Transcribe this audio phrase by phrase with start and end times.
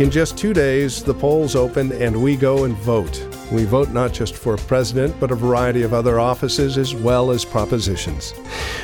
[0.00, 3.22] In just two days, the polls open and we go and vote.
[3.52, 7.44] We vote not just for president, but a variety of other offices as well as
[7.44, 8.32] propositions,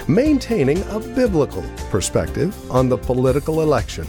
[0.07, 4.07] maintaining a biblical perspective on the political election.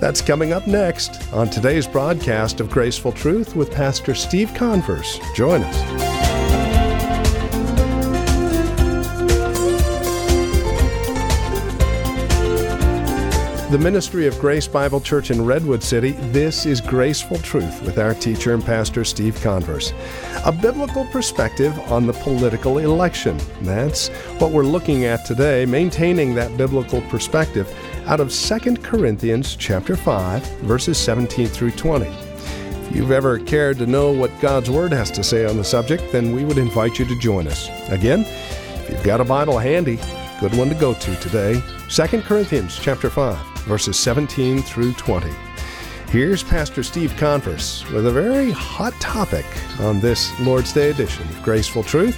[0.00, 5.20] That's coming up next on today's broadcast of Graceful Truth with Pastor Steve Converse.
[5.34, 6.05] Join us.
[13.68, 18.14] The ministry of Grace Bible Church in Redwood City, this is Graceful Truth with our
[18.14, 19.92] teacher and pastor Steve Converse.
[20.44, 23.36] A biblical perspective on the political election.
[23.62, 24.06] That's
[24.38, 27.68] what we're looking at today, maintaining that biblical perspective
[28.06, 32.06] out of 2 Corinthians chapter 5, verses 17 through 20.
[32.06, 36.12] If you've ever cared to know what God's Word has to say on the subject,
[36.12, 37.68] then we would invite you to join us.
[37.90, 39.98] Again, if you've got a Bible handy,
[40.38, 45.28] good one to go to today, 2 Corinthians chapter 5 verses 17 through 20.
[46.08, 49.44] Here's Pastor Steve Converse with a very hot topic
[49.80, 52.16] on this Lord's Day edition of Graceful Truth.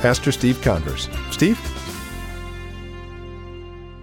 [0.00, 1.08] Pastor Steve Converse.
[1.30, 1.58] Steve?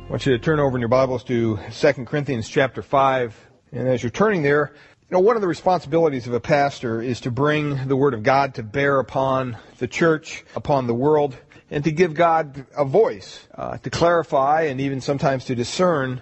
[0.06, 3.48] I want you to turn over in your Bibles to 2 Corinthians chapter 5.
[3.72, 4.74] And as you're turning there,
[5.10, 8.24] you know, one of the responsibilities of a pastor is to bring the Word of
[8.24, 11.38] God to bear upon the church, upon the world,
[11.72, 16.22] and to give God a voice, uh, to clarify and even sometimes to discern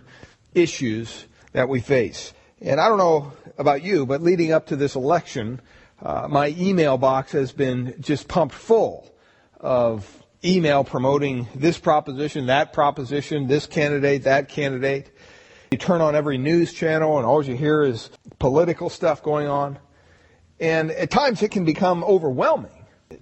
[0.55, 2.33] issues that we face.
[2.61, 5.61] And I don't know about you, but leading up to this election,
[6.01, 9.13] uh, my email box has been just pumped full
[9.59, 15.11] of email promoting this proposition, that proposition, this candidate, that candidate.
[15.71, 19.79] You turn on every news channel and all you hear is political stuff going on.
[20.59, 22.71] And at times it can become overwhelming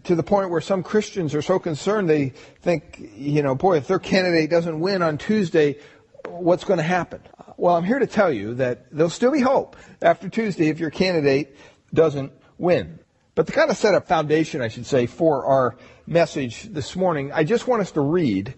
[0.04, 2.30] to the point where some Christians are so concerned they
[2.62, 5.78] think, you know, boy, if their candidate doesn't win on Tuesday,
[6.28, 7.22] what's going to happen?
[7.58, 10.90] Well, I'm here to tell you that there'll still be hope after Tuesday if your
[10.90, 11.56] candidate
[11.94, 13.00] doesn't win.
[13.36, 15.76] But to kind of set a foundation, I should say, for our
[16.06, 18.54] message this morning, I just want us to read.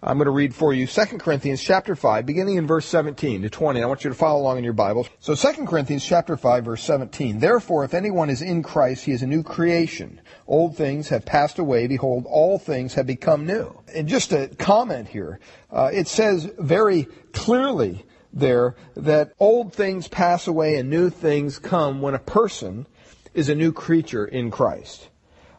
[0.00, 3.50] I'm going to read for you 2 Corinthians chapter 5, beginning in verse 17 to
[3.50, 3.82] 20.
[3.82, 5.08] I want you to follow along in your Bibles.
[5.18, 7.40] So 2 Corinthians chapter 5, verse 17.
[7.40, 10.20] Therefore, if anyone is in Christ, he is a new creation.
[10.46, 11.88] Old things have passed away.
[11.88, 13.76] Behold, all things have become new.
[13.92, 15.40] And just a comment here,
[15.72, 22.00] uh, it says very clearly there that old things pass away and new things come
[22.00, 22.86] when a person
[23.34, 25.08] is a new creature in Christ.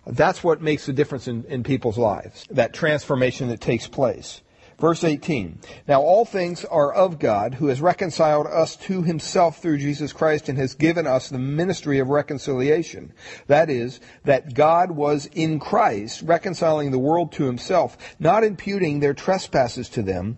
[0.10, 4.42] That's what makes the difference in, in people's lives, that transformation that takes place.
[4.80, 5.60] Verse 18.
[5.88, 10.48] Now all things are of God, who has reconciled us to himself through Jesus Christ
[10.48, 13.14] and has given us the ministry of reconciliation.
[13.48, 19.14] That is, that God was in Christ, reconciling the world to himself, not imputing their
[19.14, 20.38] trespasses to them,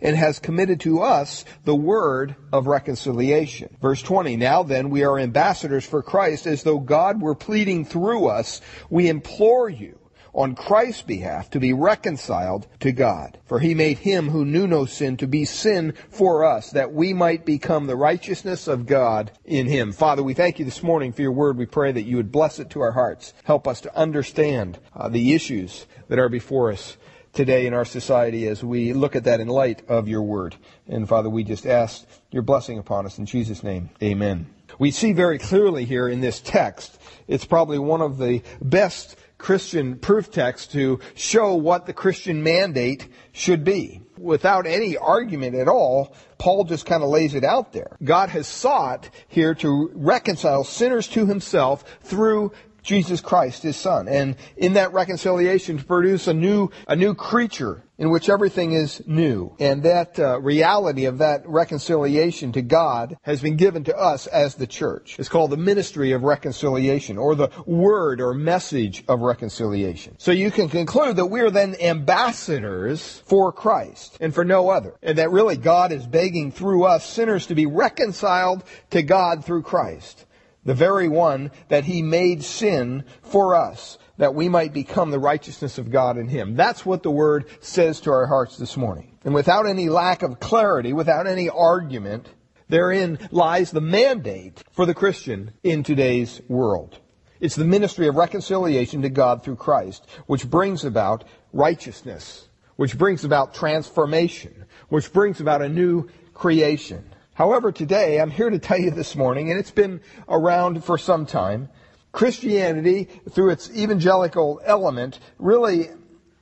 [0.00, 3.76] and has committed to us the word of reconciliation.
[3.80, 8.26] Verse 20, now then we are ambassadors for Christ as though God were pleading through
[8.26, 8.60] us.
[8.90, 9.98] We implore you
[10.34, 13.38] on Christ's behalf to be reconciled to God.
[13.46, 17.12] For he made him who knew no sin to be sin for us, that we
[17.12, 19.92] might become the righteousness of God in him.
[19.92, 21.58] Father, we thank you this morning for your word.
[21.58, 23.34] We pray that you would bless it to our hearts.
[23.44, 26.96] Help us to understand uh, the issues that are before us
[27.32, 30.56] today in our society as we look at that in light of your word.
[30.86, 33.90] And Father, we just ask your blessing upon us in Jesus' name.
[34.02, 34.46] Amen.
[34.78, 36.98] We see very clearly here in this text,
[37.28, 43.08] it's probably one of the best Christian proof text to show what the Christian mandate
[43.32, 44.00] should be.
[44.16, 47.96] Without any argument at all, Paul just kind of lays it out there.
[48.04, 54.08] God has sought here to reconcile sinners to himself through Jesus Christ, his son.
[54.08, 59.00] And in that reconciliation to produce a new, a new creature in which everything is
[59.06, 59.54] new.
[59.60, 64.56] And that uh, reality of that reconciliation to God has been given to us as
[64.56, 65.16] the church.
[65.20, 70.16] It's called the ministry of reconciliation or the word or message of reconciliation.
[70.18, 74.94] So you can conclude that we are then ambassadors for Christ and for no other.
[75.00, 79.62] And that really God is begging through us sinners to be reconciled to God through
[79.62, 80.26] Christ
[80.64, 85.78] the very one that he made sin for us, that we might become the righteousness
[85.78, 86.54] of God in him.
[86.54, 89.18] That's what the word says to our hearts this morning.
[89.24, 92.28] And without any lack of clarity, without any argument,
[92.68, 96.98] therein lies the mandate for the Christian in today's world.
[97.40, 103.24] It's the ministry of reconciliation to God through Christ, which brings about righteousness, which brings
[103.24, 107.04] about transformation, which brings about a new creation.
[107.34, 111.24] However, today I'm here to tell you this morning, and it's been around for some
[111.24, 111.70] time,
[112.12, 115.88] Christianity, through its evangelical element, really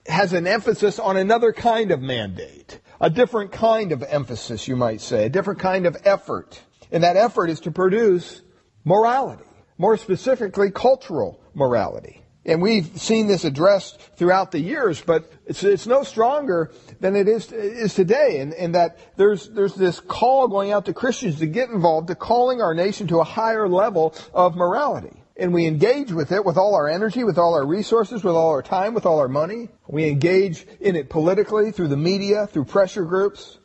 [0.07, 2.81] has an emphasis on another kind of mandate.
[3.01, 6.61] A different kind of emphasis, you might say, a different kind of effort.
[6.91, 8.43] And that effort is to produce
[8.85, 9.45] morality,
[9.79, 12.20] more specifically cultural morality.
[12.51, 17.29] And we've seen this addressed throughout the years, but it's, it's no stronger than it
[17.29, 18.41] is, is today.
[18.41, 22.61] And, that there's, there's this call going out to Christians to get involved, to calling
[22.61, 25.23] our nation to a higher level of morality.
[25.37, 28.51] And we engage with it with all our energy, with all our resources, with all
[28.51, 29.69] our time, with all our money.
[29.87, 33.61] We engage in it politically, through the media, through pressure groups.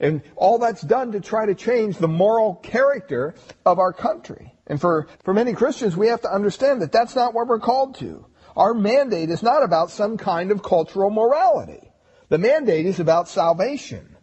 [0.00, 4.53] And all that's done to try to change the moral character of our country.
[4.66, 7.96] And for, for many Christians, we have to understand that that's not what we're called
[7.96, 8.26] to.
[8.56, 11.90] Our mandate is not about some kind of cultural morality.
[12.28, 14.16] The mandate is about salvation.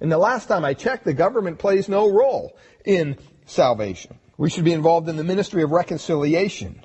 [0.00, 4.18] And the last time I checked, the government plays no role in salvation.
[4.36, 6.82] We should be involved in the ministry of reconciliation.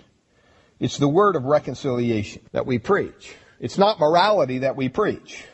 [0.80, 3.36] It's the word of reconciliation that we preach.
[3.60, 5.46] It's not morality that we preach.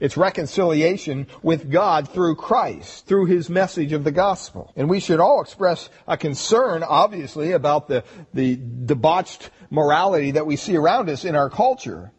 [0.00, 4.72] It's reconciliation with God through Christ, through His message of the gospel.
[4.74, 8.02] And we should all express a concern, obviously, about the,
[8.32, 12.12] the debauched morality that we see around us in our culture.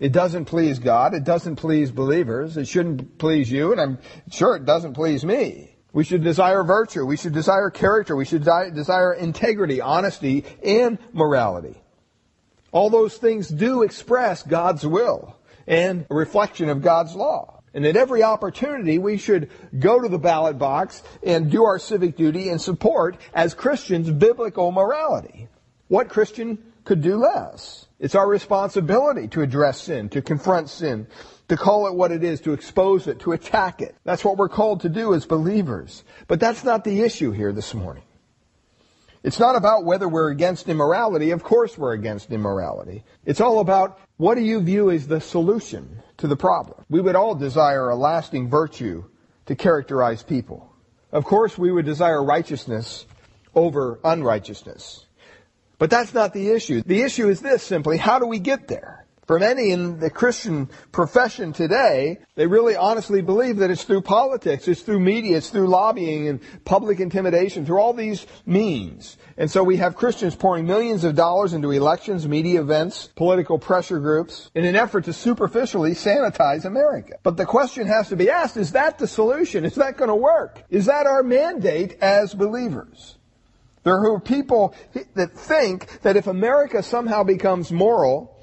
[0.00, 1.12] It doesn't please God.
[1.12, 2.56] It doesn't please believers.
[2.56, 3.98] It shouldn't please you, and I'm
[4.30, 5.76] sure it doesn't please me.
[5.92, 7.04] We should desire virtue.
[7.04, 8.16] We should desire character.
[8.16, 11.80] We should desire integrity, honesty, and morality.
[12.72, 15.36] All those things do express God's will
[15.66, 17.60] and a reflection of God's law.
[17.74, 22.16] And at every opportunity, we should go to the ballot box and do our civic
[22.16, 25.48] duty and support, as Christians, biblical morality.
[25.88, 27.86] What Christian could do less?
[27.98, 31.08] It's our responsibility to address sin, to confront sin,
[31.48, 33.96] to call it what it is, to expose it, to attack it.
[34.04, 36.04] That's what we're called to do as believers.
[36.28, 38.04] But that's not the issue here this morning.
[39.24, 41.30] It's not about whether we're against immorality.
[41.30, 43.04] Of course we're against immorality.
[43.24, 46.84] It's all about what do you view as the solution to the problem?
[46.90, 49.04] We would all desire a lasting virtue
[49.46, 50.70] to characterize people.
[51.10, 53.06] Of course we would desire righteousness
[53.54, 55.06] over unrighteousness.
[55.78, 56.82] But that's not the issue.
[56.82, 59.03] The issue is this simply, how do we get there?
[59.26, 64.68] For many in the Christian profession today, they really honestly believe that it's through politics,
[64.68, 69.16] it's through media, it's through lobbying and public intimidation, through all these means.
[69.38, 73.98] And so we have Christians pouring millions of dollars into elections, media events, political pressure
[73.98, 77.14] groups, in an effort to superficially sanitize America.
[77.22, 79.64] But the question has to be asked, is that the solution?
[79.64, 80.62] Is that going to work?
[80.68, 83.16] Is that our mandate as believers?
[83.84, 84.74] There are people
[85.14, 88.33] that think that if America somehow becomes moral,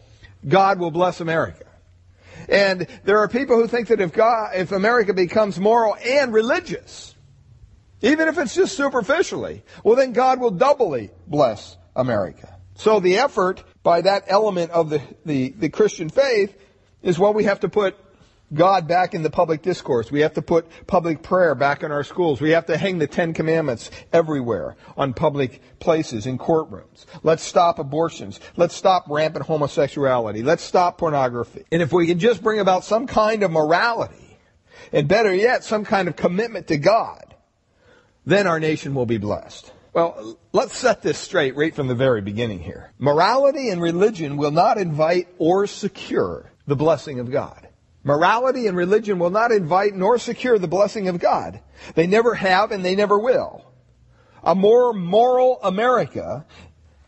[0.48, 1.66] God will bless America.
[2.50, 7.16] And there are people who think that if God, if America becomes moral and religious,
[8.02, 12.58] even if it's just superficially, well then God will doubly bless America.
[12.76, 16.58] So the effort by that element of the, the, the Christian faith
[17.04, 17.96] is what we have to put
[18.54, 20.12] God back in the public discourse.
[20.12, 22.42] We have to put public prayer back in our schools.
[22.42, 27.06] We have to hang the Ten Commandments everywhere on public places, in courtrooms.
[27.24, 28.40] Let's stop abortions.
[28.58, 30.44] Let's stop rampant homosexuality.
[30.44, 31.64] Let's stop pornography.
[31.72, 34.38] And if we can just bring about some kind of morality,
[34.92, 37.36] and better yet, some kind of commitment to God,
[38.26, 39.72] then our nation will be blessed.
[39.94, 42.94] Well, let's set this straight right from the very beginning here.
[42.98, 47.68] Morality and religion will not invite or secure the blessing of God.
[48.04, 51.60] Morality and religion will not invite nor secure the blessing of God.
[51.94, 53.66] They never have and they never will.
[54.44, 56.46] A more moral America,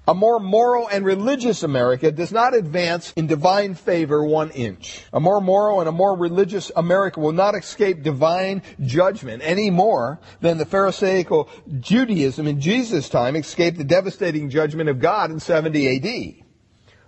[0.08, 5.04] a more moral and religious America does not advance in divine favor one inch.
[5.12, 10.20] A more moral and a more religious America will not escape divine judgment any more
[10.42, 15.98] than the Pharisaical Judaism in Jesus' time escaped the devastating judgment of God in 70
[16.38, 16.43] AD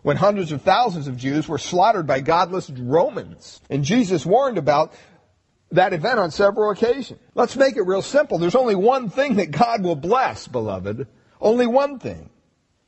[0.05, 3.59] when hundreds of thousands of Jews were slaughtered by godless Romans.
[3.71, 4.93] And Jesus warned about
[5.71, 7.19] that event on several occasions.
[7.33, 8.37] Let's make it real simple.
[8.37, 11.07] There's only one thing that God will bless, beloved.
[11.41, 12.29] Only one thing.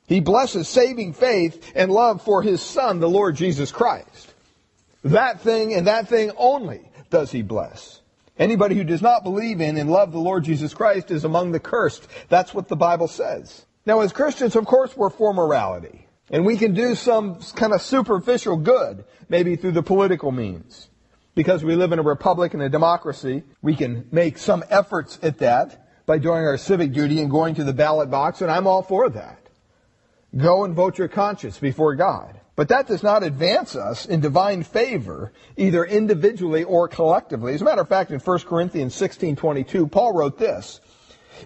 [0.06, 4.32] He blesses saving faith and love for His Son, the Lord Jesus Christ.
[5.02, 8.00] That thing and that thing only does He bless.
[8.38, 11.58] Anybody who does not believe in and love the Lord Jesus Christ is among the
[11.58, 12.06] cursed.
[12.28, 13.66] That's what the Bible says.
[13.84, 16.04] Now, as Christians, of course, we're for morality.
[16.30, 20.88] And we can do some kind of superficial good, maybe through the political means.
[21.34, 25.38] Because we live in a republic and a democracy, we can make some efforts at
[25.38, 28.82] that by doing our civic duty and going to the ballot box, and I'm all
[28.82, 29.38] for that.
[30.36, 32.40] Go and vote your conscience before God.
[32.56, 37.54] But that does not advance us in divine favor, either individually or collectively.
[37.54, 40.80] As a matter of fact, in 1 Corinthians 16:22, Paul wrote this: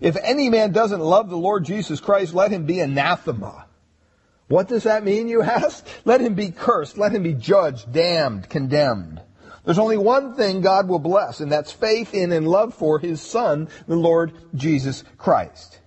[0.01, 3.67] "If any man doesn't love the Lord Jesus Christ, let him be anathema."
[4.53, 5.87] What does that mean, you ask?
[6.05, 6.99] Let him be cursed.
[6.99, 9.23] Let him be judged, damned, condemned.
[9.65, 13.23] There's only one thing God will bless, and that's faith in and love for His
[13.23, 15.79] Son, the Lord Jesus Christ.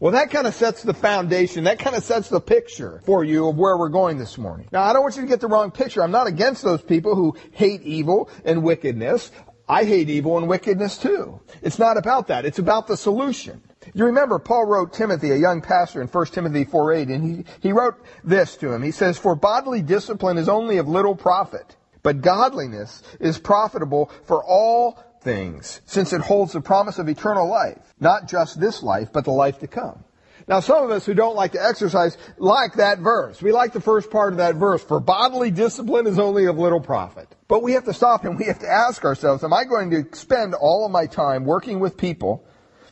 [0.00, 1.62] Well, that kind of sets the foundation.
[1.62, 4.66] That kind of sets the picture for you of where we're going this morning.
[4.72, 6.02] Now, I don't want you to get the wrong picture.
[6.02, 9.30] I'm not against those people who hate evil and wickedness.
[9.68, 11.40] I hate evil and wickedness too.
[11.62, 12.46] It's not about that.
[12.46, 13.62] It's about the solution.
[13.94, 17.72] You remember Paul wrote Timothy, a young pastor in 1 Timothy 4:8, and he, he
[17.72, 18.82] wrote this to him.
[18.82, 24.42] He says, For bodily discipline is only of little profit, but godliness is profitable for
[24.44, 27.94] all things, since it holds the promise of eternal life.
[28.00, 30.04] Not just this life, but the life to come.
[30.48, 33.40] Now, some of us who don't like to exercise like that verse.
[33.40, 34.82] We like the first part of that verse.
[34.82, 37.28] For bodily discipline is only of little profit.
[37.46, 40.16] But we have to stop and we have to ask ourselves, am I going to
[40.16, 42.44] spend all of my time working with people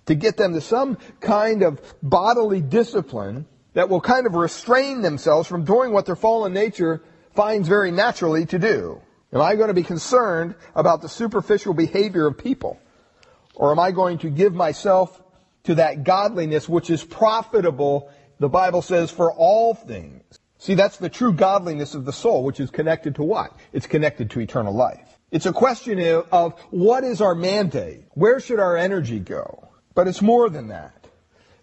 [0.06, 5.48] to get them to some kind of bodily discipline that will kind of restrain themselves
[5.48, 7.02] from doing what their fallen nature
[7.34, 9.00] finds very naturally to do?
[9.32, 12.80] Am I going to be concerned about the superficial behavior of people?
[13.54, 15.22] Or am I going to give myself
[15.64, 20.22] to that godliness which is profitable, the Bible says, for all things?
[20.58, 23.56] See, that's the true godliness of the soul, which is connected to what?
[23.72, 25.18] It's connected to eternal life.
[25.30, 26.00] It's a question
[26.32, 28.02] of what is our mandate?
[28.10, 29.69] Where should our energy go?
[29.94, 31.06] But it's more than that.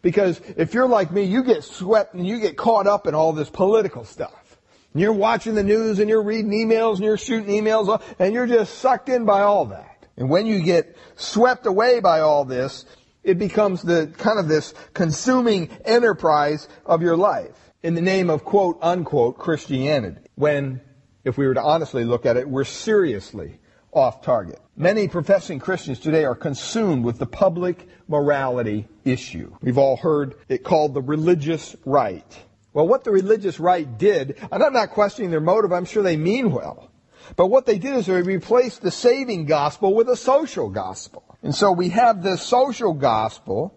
[0.01, 3.33] Because if you're like me, you get swept and you get caught up in all
[3.33, 4.57] this political stuff.
[4.93, 8.47] And you're watching the news and you're reading emails and you're shooting emails and you're
[8.47, 10.05] just sucked in by all that.
[10.15, 12.85] And when you get swept away by all this,
[13.23, 18.43] it becomes the kind of this consuming enterprise of your life in the name of
[18.43, 20.21] quote unquote Christianity.
[20.35, 20.81] When,
[21.23, 23.59] if we were to honestly look at it, we're seriously
[23.97, 24.59] off target.
[24.75, 29.51] Many professing Christians today are consumed with the public morality issue.
[29.61, 32.45] We've all heard it called the religious right.
[32.73, 36.17] Well, what the religious right did, and I'm not questioning their motive, I'm sure they
[36.17, 36.91] mean well.
[37.35, 41.23] But what they did is they replaced the saving gospel with a social gospel.
[41.41, 43.73] And so we have this social gospel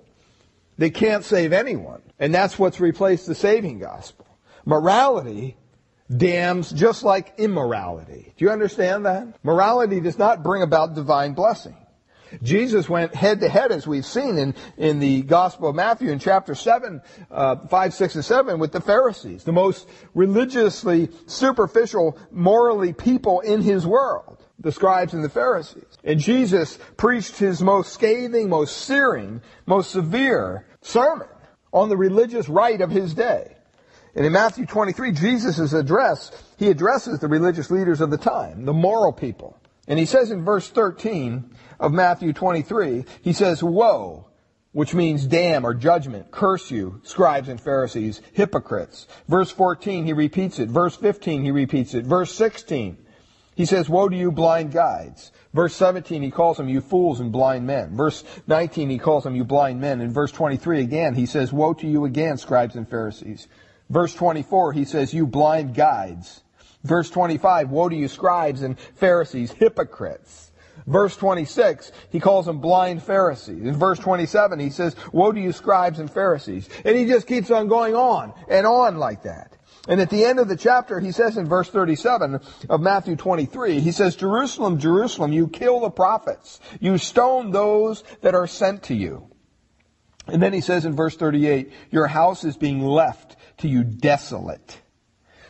[0.78, 2.02] that can't save anyone.
[2.18, 4.26] And that's what's replaced the saving gospel.
[4.64, 5.56] Morality
[6.14, 8.32] damns just like immorality.
[8.36, 9.38] Do you understand that?
[9.44, 11.76] Morality does not bring about divine blessing.
[12.42, 16.18] Jesus went head to head, as we've seen in, in the Gospel of Matthew in
[16.18, 22.92] chapter 7, uh, 5, 6, and 7, with the Pharisees, the most religiously superficial, morally
[22.92, 25.84] people in his world, the scribes and the Pharisees.
[26.04, 31.28] And Jesus preached his most scathing, most searing, most severe sermon
[31.72, 33.56] on the religious right of his day.
[34.14, 38.72] And in Matthew 23, Jesus' address, he addresses the religious leaders of the time, the
[38.72, 39.56] moral people.
[39.86, 44.26] And he says in verse 13, of Matthew 23, he says, Woe,
[44.72, 49.08] which means damn or judgment, curse you, scribes and Pharisees, hypocrites.
[49.26, 50.68] Verse 14, he repeats it.
[50.68, 52.04] Verse 15, he repeats it.
[52.04, 52.98] Verse 16,
[53.56, 55.32] he says, Woe to you, blind guides.
[55.52, 57.96] Verse 17, he calls them, you fools and blind men.
[57.96, 60.00] Verse 19, he calls them, you blind men.
[60.00, 63.48] In verse 23 again, he says, Woe to you again, scribes and Pharisees.
[63.90, 66.42] Verse 24, he says, You blind guides.
[66.85, 70.52] Verse 25, Woe to you, scribes and Pharisees, hypocrites.
[70.87, 73.62] Verse 26, he calls them blind Pharisees.
[73.62, 76.68] In verse 27, he says, Woe to you scribes and Pharisees.
[76.85, 79.56] And he just keeps on going on and on like that.
[79.88, 83.80] And at the end of the chapter, he says in verse 37 of Matthew 23,
[83.80, 86.61] he says, Jerusalem, Jerusalem, you kill the prophets.
[86.80, 89.26] You stone those that are sent to you.
[90.26, 94.80] And then he says in verse 38, your house is being left to you desolate.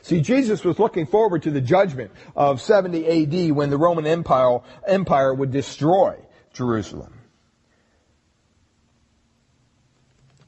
[0.02, 4.60] See, Jesus was looking forward to the judgment of 70 AD when the Roman Empire,
[4.86, 6.16] Empire would destroy
[6.52, 7.20] Jerusalem.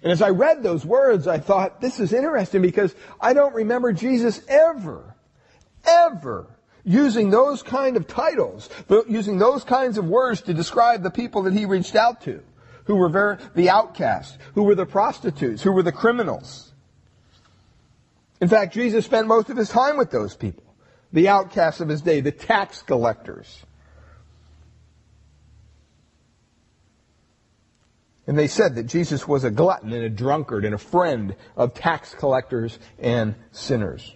[0.02, 3.92] And as I read those words, I thought, this is interesting because I don't remember
[3.92, 5.14] Jesus ever,
[5.84, 6.48] ever
[6.84, 8.68] using those kind of titles,
[9.08, 12.42] using those kinds of words to describe the people that he reached out to,
[12.86, 16.71] who were very, the outcasts, who were the prostitutes, who were the criminals.
[18.42, 20.64] In fact, Jesus spent most of his time with those people,
[21.12, 23.62] the outcasts of his day, the tax collectors.
[28.26, 31.74] And they said that Jesus was a glutton and a drunkard and a friend of
[31.74, 34.12] tax collectors and sinners.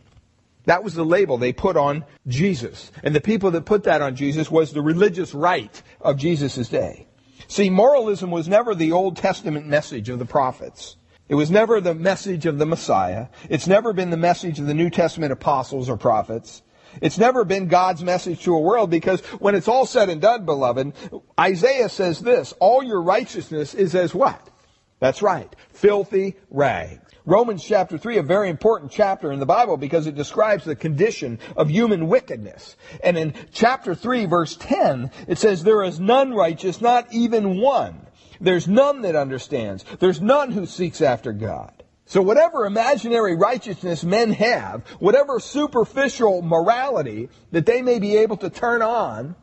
[0.64, 2.90] That was the label they put on Jesus.
[3.04, 7.06] And the people that put that on Jesus was the religious right of Jesus' day.
[7.46, 10.96] See, moralism was never the Old Testament message of the prophets.
[11.28, 13.28] It was never the message of the Messiah.
[13.48, 16.62] It's never been the message of the New Testament apostles or prophets.
[17.02, 20.44] It's never been God's message to a world because when it's all said and done,
[20.44, 20.92] beloved,
[21.38, 24.50] Isaiah says this, all your righteousness is as what?
[25.00, 25.54] That's right.
[25.72, 27.02] Filthy rags.
[27.26, 31.40] Romans chapter 3, a very important chapter in the Bible because it describes the condition
[31.56, 32.76] of human wickedness.
[33.02, 38.05] And in chapter 3, verse 10, it says, There is none righteous, not even one.
[38.40, 39.84] There's none that understands.
[39.98, 41.82] There's none who seeks after God.
[42.06, 48.50] So whatever imaginary righteousness men have, whatever superficial morality that they may be able to
[48.50, 49.34] turn on,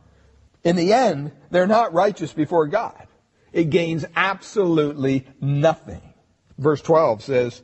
[0.64, 3.08] in the end, they're not righteous before God.
[3.52, 6.02] It gains absolutely nothing.
[6.58, 7.62] Verse 12 says,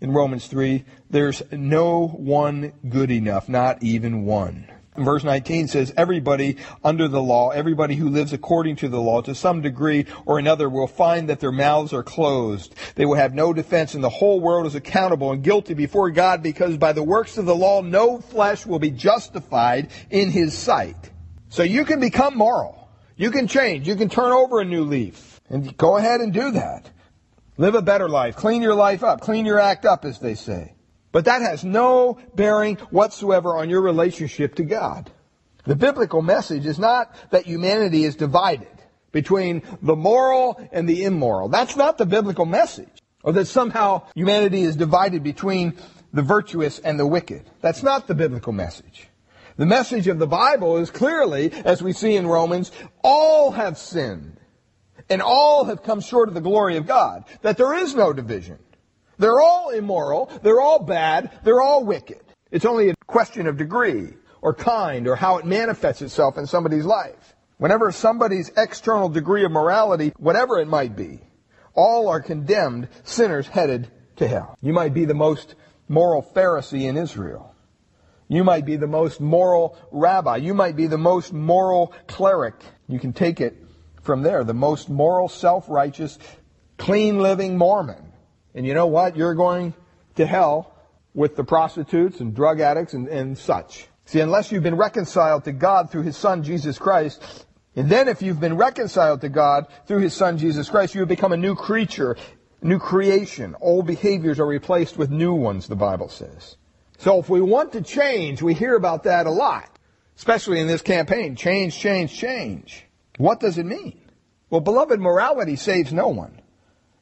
[0.00, 4.66] in Romans 3, there's no one good enough, not even one.
[4.96, 9.34] Verse 19 says, everybody under the law, everybody who lives according to the law, to
[9.34, 12.76] some degree or another, will find that their mouths are closed.
[12.94, 16.44] They will have no defense, and the whole world is accountable and guilty before God,
[16.44, 21.10] because by the works of the law, no flesh will be justified in his sight.
[21.48, 22.88] So you can become moral.
[23.16, 23.88] You can change.
[23.88, 25.40] You can turn over a new leaf.
[25.48, 26.88] And go ahead and do that.
[27.56, 28.36] Live a better life.
[28.36, 29.20] Clean your life up.
[29.20, 30.73] Clean your act up, as they say.
[31.14, 35.12] But that has no bearing whatsoever on your relationship to God.
[35.64, 38.66] The biblical message is not that humanity is divided
[39.12, 41.48] between the moral and the immoral.
[41.48, 43.00] That's not the biblical message.
[43.22, 45.74] Or that somehow humanity is divided between
[46.12, 47.48] the virtuous and the wicked.
[47.60, 49.06] That's not the biblical message.
[49.56, 52.72] The message of the Bible is clearly, as we see in Romans,
[53.04, 54.40] all have sinned
[55.08, 57.24] and all have come short of the glory of God.
[57.42, 58.58] That there is no division.
[59.18, 60.30] They're all immoral.
[60.42, 61.30] They're all bad.
[61.44, 62.20] They're all wicked.
[62.50, 66.84] It's only a question of degree or kind or how it manifests itself in somebody's
[66.84, 67.34] life.
[67.58, 71.20] Whenever somebody's external degree of morality, whatever it might be,
[71.74, 74.56] all are condemned sinners headed to hell.
[74.60, 75.54] You might be the most
[75.88, 77.54] moral Pharisee in Israel.
[78.28, 80.36] You might be the most moral rabbi.
[80.36, 82.54] You might be the most moral cleric.
[82.88, 83.56] You can take it
[84.02, 86.18] from there, the most moral, self-righteous,
[86.78, 88.03] clean living Mormon.
[88.54, 89.16] And you know what?
[89.16, 89.74] You're going
[90.16, 90.74] to hell
[91.14, 93.86] with the prostitutes and drug addicts and, and such.
[94.06, 97.46] See, unless you've been reconciled to God through His Son, Jesus Christ,
[97.76, 101.08] and then if you've been reconciled to God through His Son, Jesus Christ, you have
[101.08, 102.16] become a new creature,
[102.62, 103.56] new creation.
[103.60, 106.56] Old behaviors are replaced with new ones, the Bible says.
[106.98, 109.68] So if we want to change, we hear about that a lot,
[110.16, 111.34] especially in this campaign.
[111.34, 112.84] Change, change, change.
[113.16, 114.00] What does it mean?
[114.50, 116.40] Well, beloved, morality saves no one.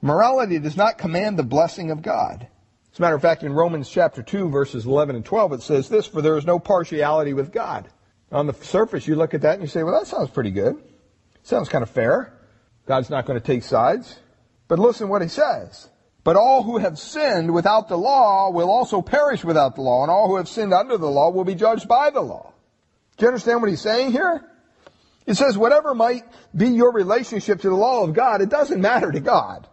[0.02, 2.48] Morality does not command the blessing of God.
[2.92, 5.88] As a matter of fact, in Romans chapter 2, verses 11 and 12, it says
[5.88, 7.88] this, For there is no partiality with God.
[8.32, 10.82] On the surface, you look at that and you say, well, that sounds pretty good.
[11.44, 12.34] Sounds kind of fair.
[12.86, 14.18] God's not going to take sides.
[14.68, 15.88] But listen what he says.
[16.24, 20.10] But all who have sinned without the law will also perish without the law, and
[20.10, 22.52] all who have sinned under the law will be judged by the law.
[23.16, 24.44] Do you understand what he's saying here?
[25.26, 26.24] It says whatever might
[26.56, 29.68] be your relationship to the law of God, it doesn't matter to God.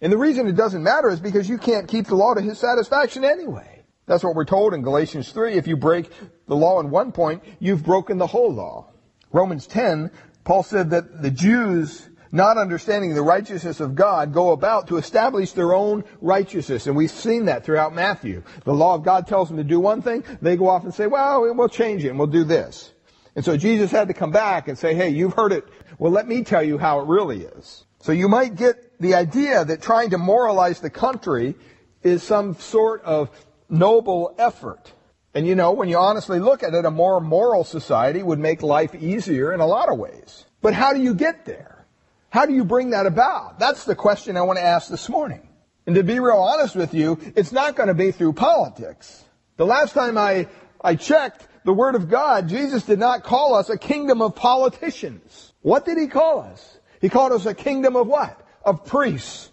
[0.00, 2.58] And the reason it doesn't matter is because you can't keep the law to his
[2.58, 3.84] satisfaction anyway.
[4.06, 5.54] That's what we're told in Galatians 3.
[5.54, 6.10] If you break
[6.46, 8.88] the law in one point, you've broken the whole law.
[9.30, 10.10] Romans 10,
[10.42, 15.52] Paul said that the Jews, not understanding the righteousness of God, go about to establish
[15.52, 16.86] their own righteousness.
[16.86, 18.42] And we've seen that throughout Matthew.
[18.64, 20.24] The law of God tells them to do one thing.
[20.42, 22.92] They go off and say, well, we'll change it and we'll do this.
[23.36, 25.64] And so Jesus had to come back and say, hey, you've heard it.
[25.98, 27.84] Well, let me tell you how it really is.
[28.00, 31.54] So you might get the idea that trying to moralize the country
[32.02, 33.30] is some sort of
[33.68, 34.92] noble effort.
[35.34, 38.62] And you know, when you honestly look at it, a more moral society would make
[38.62, 40.44] life easier in a lot of ways.
[40.60, 41.86] But how do you get there?
[42.30, 43.58] How do you bring that about?
[43.58, 45.48] That's the question I want to ask this morning.
[45.86, 49.24] And to be real honest with you, it's not going to be through politics.
[49.56, 50.46] The last time I,
[50.80, 55.52] I checked, the Word of God, Jesus did not call us a kingdom of politicians.
[55.62, 56.78] What did He call us?
[57.00, 58.39] He called us a kingdom of what?
[58.64, 59.50] Of priests.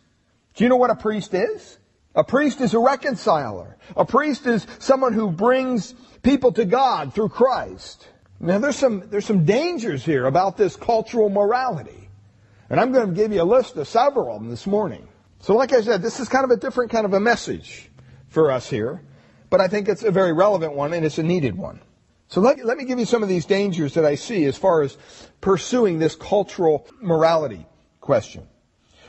[0.55, 1.77] Do you know what a priest is?
[2.15, 3.77] A priest is a reconciler.
[3.95, 5.93] A priest is someone who brings
[6.23, 8.07] people to God through Christ.
[8.39, 12.09] Now there's some, there's some dangers here about this cultural morality.
[12.69, 15.07] And I'm going to give you a list of several of them this morning.
[15.39, 17.89] So like I said, this is kind of a different kind of a message
[18.29, 19.01] for us here.
[19.49, 21.81] But I think it's a very relevant one and it's a needed one.
[22.27, 24.81] So let, let me give you some of these dangers that I see as far
[24.81, 24.97] as
[25.39, 27.65] pursuing this cultural morality
[28.01, 28.47] question.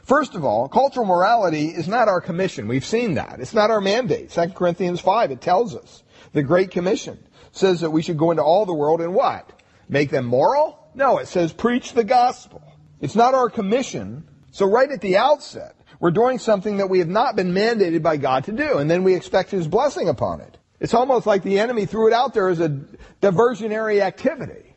[0.09, 2.67] First of all, cultural morality is not our commission.
[2.67, 3.41] We've seen that.
[3.41, 4.31] It's not our mandate.
[4.31, 6.03] 2 Corinthians 5, it tells us.
[6.33, 7.19] The Great Commission
[7.53, 9.53] says that we should go into all the world and what?
[9.87, 10.79] Make them moral?
[10.95, 12.63] No, it says preach the gospel.
[13.03, 14.27] It's not our commission.
[14.51, 18.17] So right at the outset, we're doing something that we have not been mandated by
[18.17, 20.57] God to do, and then we expect His blessing upon it.
[20.81, 22.81] It's almost like the enemy threw it out there as a
[23.21, 24.68] diversionary activity.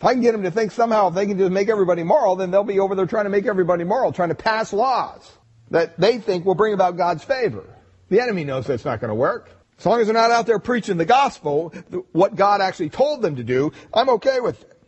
[0.00, 2.34] If I can get them to think somehow if they can just make everybody moral,
[2.34, 5.30] then they'll be over there trying to make everybody moral, trying to pass laws.
[5.70, 7.64] that they think will bring about God's favor.
[8.08, 9.50] The enemy knows that's not going to work.
[9.78, 11.72] As long as they're not out there preaching the gospel,
[12.12, 14.82] what God actually told them to do, I'm okay with it.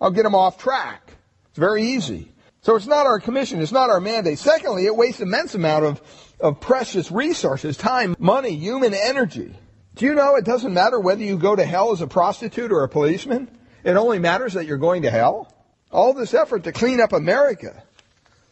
[0.00, 1.12] I'll get them off track.
[1.48, 2.32] It's very easy.
[2.60, 4.38] So it's not our commission, it's not our mandate.
[4.38, 9.54] Secondly, it wastes immense amount of, of precious resources, time, money, human energy.
[9.94, 12.82] Do you know it doesn't matter whether you go to hell as a prostitute or
[12.82, 13.48] a policeman?
[13.86, 15.46] It only matters that you're going to hell.
[15.92, 17.84] All this effort to clean up America.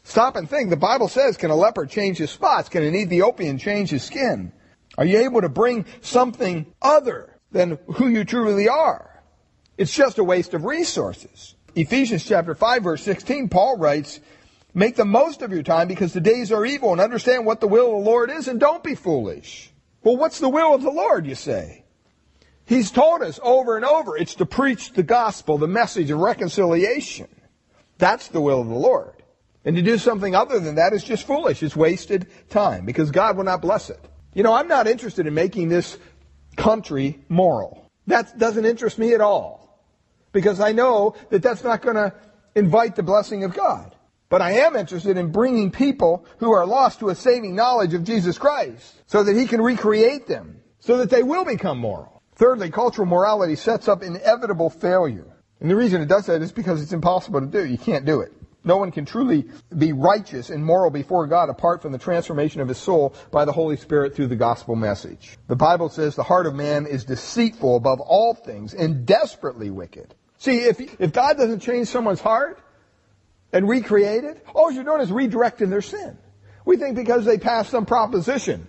[0.04, 0.70] Stop and think.
[0.70, 2.68] The Bible says, can a leopard change his spots?
[2.68, 4.52] Can an Ethiopian change his skin?
[4.96, 9.24] Are you able to bring something other than who you truly are?
[9.76, 11.56] It's just a waste of resources.
[11.74, 14.20] Ephesians chapter 5 verse 16, Paul writes,
[14.72, 17.66] Make the most of your time because the days are evil and understand what the
[17.66, 19.72] will of the Lord is and don't be foolish.
[20.04, 21.83] Well, what's the will of the Lord, you say?
[22.66, 27.28] He's told us over and over it's to preach the gospel, the message of reconciliation.
[27.98, 29.22] That's the will of the Lord.
[29.64, 31.62] And to do something other than that is just foolish.
[31.62, 34.00] It's wasted time because God will not bless it.
[34.34, 35.98] You know, I'm not interested in making this
[36.56, 37.90] country moral.
[38.06, 39.82] That doesn't interest me at all.
[40.32, 42.12] Because I know that that's not going to
[42.54, 43.94] invite the blessing of God.
[44.28, 48.04] But I am interested in bringing people who are lost to a saving knowledge of
[48.04, 52.13] Jesus Christ so that he can recreate them, so that they will become moral.
[52.36, 55.26] Thirdly, cultural morality sets up inevitable failure.
[55.60, 57.64] And the reason it does that is because it's impossible to do.
[57.64, 58.32] You can't do it.
[58.64, 59.44] No one can truly
[59.76, 63.52] be righteous and moral before God apart from the transformation of his soul by the
[63.52, 65.36] Holy Spirit through the gospel message.
[65.48, 70.14] The Bible says the heart of man is deceitful above all things and desperately wicked.
[70.38, 72.58] See, if, if God doesn't change someone's heart
[73.52, 76.16] and recreate it, all you're doing is redirecting their sin.
[76.64, 78.66] We think because they passed some proposition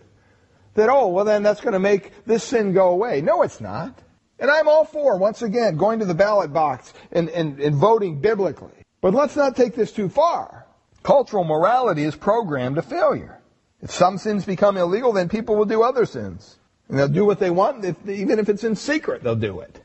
[0.75, 3.21] that, oh, well then that's going to make this sin go away.
[3.21, 3.97] No, it's not.
[4.39, 8.19] And I'm all for, once again, going to the ballot box and, and, and voting
[8.19, 8.73] biblically.
[9.01, 10.65] But let's not take this too far.
[11.03, 13.39] Cultural morality is programmed to failure.
[13.81, 16.57] If some sins become illegal, then people will do other sins.
[16.89, 19.81] And they'll do what they want, if, even if it's in secret, they'll do it.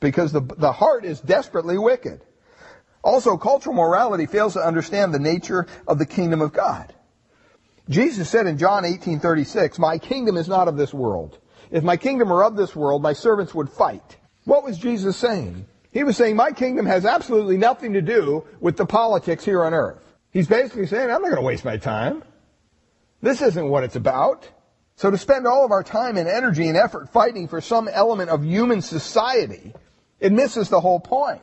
[0.00, 2.22] Because the, the heart is desperately wicked.
[3.02, 6.92] Also, cultural morality fails to understand the nature of the kingdom of God.
[7.90, 11.38] Jesus said in John 18:36, "My kingdom is not of this world.
[11.70, 15.66] If my kingdom were of this world, my servants would fight." What was Jesus saying?
[15.90, 19.74] He was saying, my kingdom has absolutely nothing to do with the politics here on
[19.74, 20.14] earth.
[20.30, 22.22] He's basically saying, I'm not going to waste my time.
[23.22, 24.48] This isn't what it's about.
[24.94, 28.30] So to spend all of our time and energy and effort fighting for some element
[28.30, 29.74] of human society,
[30.20, 31.42] it misses the whole point.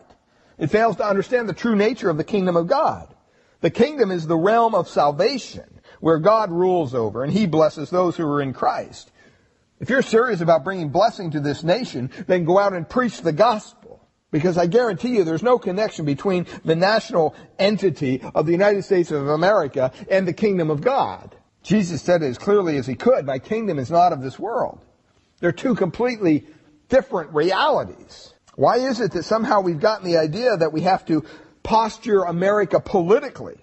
[0.57, 3.13] It fails to understand the true nature of the kingdom of God.
[3.61, 8.15] The kingdom is the realm of salvation where God rules over and he blesses those
[8.15, 9.11] who are in Christ.
[9.79, 13.31] If you're serious about bringing blessing to this nation, then go out and preach the
[13.31, 14.07] gospel.
[14.31, 19.11] Because I guarantee you there's no connection between the national entity of the United States
[19.11, 21.35] of America and the kingdom of God.
[21.63, 24.83] Jesus said it as clearly as he could, my kingdom is not of this world.
[25.39, 26.45] They're two completely
[26.89, 28.33] different realities.
[28.55, 31.23] Why is it that somehow we've gotten the idea that we have to
[31.63, 33.57] posture America politically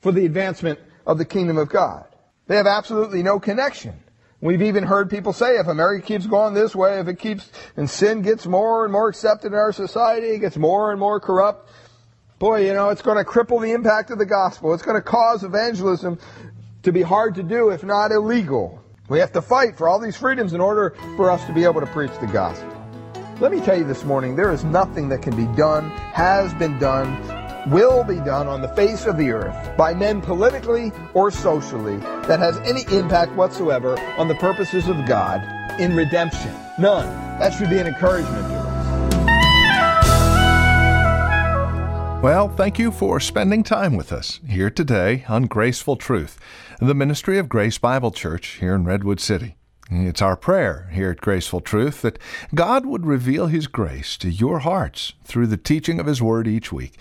[0.00, 2.04] for the advancement of the kingdom of God?
[2.46, 3.94] They have absolutely no connection.
[4.40, 7.90] We've even heard people say if America keeps going this way, if it keeps, and
[7.90, 11.68] sin gets more and more accepted in our society, it gets more and more corrupt,
[12.38, 14.72] boy, you know, it's going to cripple the impact of the gospel.
[14.74, 16.20] It's going to cause evangelism
[16.84, 18.80] to be hard to do, if not illegal.
[19.08, 21.80] We have to fight for all these freedoms in order for us to be able
[21.80, 22.74] to preach the gospel.
[23.40, 26.78] Let me tell you this morning, there is nothing that can be done, has been
[26.78, 27.37] done,
[27.70, 32.38] will be done on the face of the earth by men politically or socially that
[32.38, 35.42] has any impact whatsoever on the purposes of God
[35.80, 36.54] in redemption.
[36.78, 37.06] None.
[37.38, 38.68] That should be an encouragement to us.
[42.22, 46.40] Well, thank you for spending time with us here today on Graceful Truth,
[46.80, 49.54] the ministry of Grace Bible Church here in Redwood City.
[49.88, 52.18] It's our prayer here at Graceful Truth that
[52.54, 56.72] God would reveal His grace to your hearts through the teaching of His Word each
[56.72, 56.98] week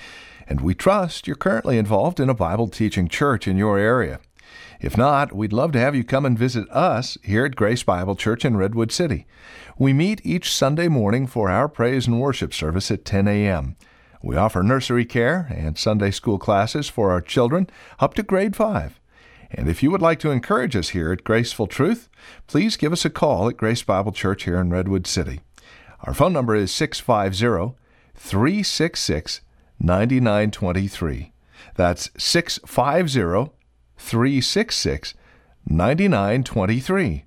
[0.48, 4.20] and we trust you're currently involved in a Bible teaching church in your area.
[4.80, 8.16] If not, we'd love to have you come and visit us here at Grace Bible
[8.16, 9.26] Church in Redwood City.
[9.78, 13.76] We meet each Sunday morning for our praise and worship service at 10 a.m.
[14.22, 19.00] We offer nursery care and Sunday school classes for our children up to grade 5.
[19.52, 22.10] And if you would like to encourage us here at Graceful Truth,
[22.48, 25.42] please give us a call at Grace Bible Church here in Redwood City.
[26.02, 27.76] Our phone number is 650
[28.16, 29.42] 366
[29.80, 31.34] 9923.
[31.76, 33.52] That's 650
[33.98, 35.14] 366
[35.70, 37.26] 9923.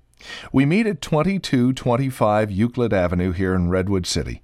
[0.51, 4.41] We meet at 2225 Euclid Avenue here in Redwood City.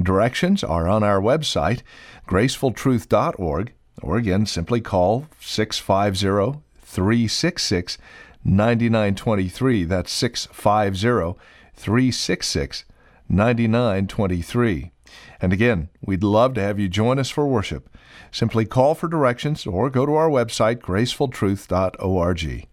[0.00, 1.82] Directions are on our website,
[2.26, 7.98] gracefultruth.org, or again, simply call 650 366
[8.44, 9.84] 9923.
[9.84, 11.38] That's 650
[11.74, 12.84] 366
[13.28, 14.92] 9923.
[15.40, 17.88] And again, we'd love to have you join us for worship.
[18.30, 22.66] Simply call for directions or go to our website, gracefultruth.org.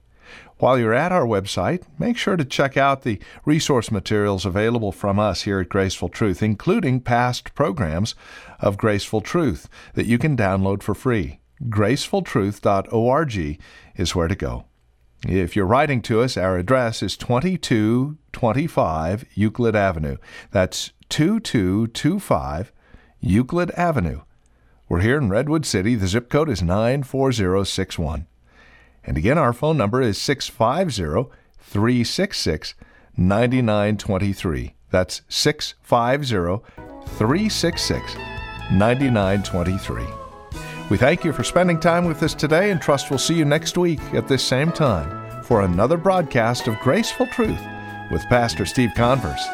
[0.58, 5.20] While you're at our website, make sure to check out the resource materials available from
[5.20, 8.16] us here at Graceful Truth, including past programs
[8.60, 11.40] of Graceful Truth that you can download for free.
[11.64, 13.60] gracefultruth.org
[13.96, 14.66] is where to go.
[15.28, 20.18] If you're writing to us, our address is 2225 Euclid Avenue.
[20.52, 22.72] That's 2225
[23.22, 24.22] Euclid Avenue.
[24.88, 25.96] We're here in Redwood City.
[25.96, 28.28] The zip code is 94061.
[29.04, 32.76] And again, our phone number is 650 366
[33.18, 34.76] 9923.
[34.92, 36.64] That's 650
[37.18, 38.16] 366
[38.72, 40.25] 9923.
[40.88, 43.76] We thank you for spending time with us today and trust we'll see you next
[43.76, 47.62] week at this same time for another broadcast of Graceful Truth
[48.12, 49.48] with Pastor Steve Converse.